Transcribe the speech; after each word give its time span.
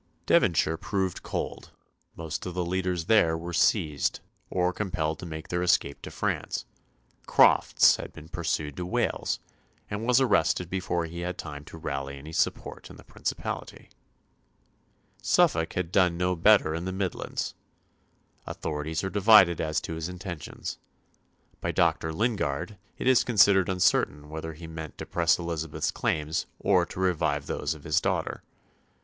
Devonshire 0.25 0.77
proved 0.77 1.21
cold; 1.21 1.69
most 2.15 2.47
of 2.47 2.55
the 2.55 2.65
leaders 2.65 3.05
there 3.05 3.37
were 3.37 3.53
seized, 3.53 4.19
or 4.49 4.73
compelled 4.73 5.19
to 5.19 5.27
make 5.27 5.49
their 5.49 5.61
escape 5.61 6.01
to 6.01 6.09
France; 6.09 6.65
Crofts 7.27 7.97
had 7.97 8.11
been 8.11 8.27
pursued 8.27 8.75
to 8.77 8.85
Wales, 8.87 9.37
and 9.91 10.03
was 10.07 10.19
arrested 10.19 10.71
before 10.71 11.05
he 11.05 11.19
had 11.19 11.37
time 11.37 11.63
to 11.65 11.77
rally 11.77 12.17
any 12.17 12.31
support 12.31 12.89
in 12.89 12.95
the 12.95 13.03
principality. 13.03 13.91
Suffolk 15.21 15.73
had 15.73 15.91
done 15.91 16.17
no 16.17 16.35
better 16.35 16.73
in 16.73 16.85
the 16.85 16.91
Midlands. 16.91 17.53
Authorities 18.47 19.03
are 19.03 19.11
divided 19.11 19.61
as 19.61 19.79
to 19.81 19.93
his 19.93 20.09
intentions. 20.09 20.79
By 21.59 21.71
Dr. 21.71 22.11
Lingard 22.11 22.75
it 22.97 23.05
is 23.05 23.23
considered 23.23 23.69
uncertain 23.69 24.29
whether 24.31 24.53
he 24.53 24.65
meant 24.65 24.97
to 24.97 25.05
press 25.05 25.37
Elizabeth's 25.37 25.91
claims 25.91 26.47
or 26.59 26.87
to 26.87 26.99
revive 26.99 27.45
those 27.45 27.75
of 27.75 27.83
his 27.83 28.01
daughter. 28.01 28.41